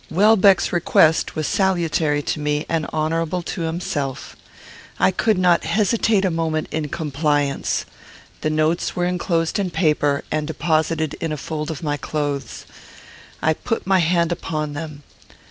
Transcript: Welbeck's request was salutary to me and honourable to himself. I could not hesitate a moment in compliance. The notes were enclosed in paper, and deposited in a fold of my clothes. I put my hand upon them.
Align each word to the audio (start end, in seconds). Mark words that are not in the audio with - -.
Welbeck's 0.09 0.73
request 0.73 1.35
was 1.35 1.45
salutary 1.45 2.23
to 2.23 2.39
me 2.39 2.65
and 2.67 2.87
honourable 2.87 3.43
to 3.43 3.61
himself. 3.61 4.35
I 4.99 5.11
could 5.11 5.37
not 5.37 5.63
hesitate 5.65 6.25
a 6.25 6.31
moment 6.31 6.69
in 6.71 6.89
compliance. 6.89 7.85
The 8.41 8.49
notes 8.49 8.95
were 8.95 9.05
enclosed 9.05 9.59
in 9.59 9.69
paper, 9.69 10.23
and 10.31 10.47
deposited 10.47 11.13
in 11.21 11.31
a 11.31 11.37
fold 11.37 11.69
of 11.69 11.83
my 11.83 11.97
clothes. 11.97 12.65
I 13.43 13.53
put 13.53 13.85
my 13.85 13.99
hand 13.99 14.31
upon 14.31 14.73
them. 14.73 15.03